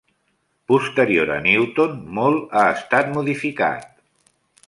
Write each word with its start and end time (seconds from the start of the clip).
Posterior 0.71 1.33
a 1.33 1.37
Newton, 1.49 1.93
molt 2.19 2.57
ha 2.61 2.65
estat 2.79 3.13
modificat. 3.19 3.87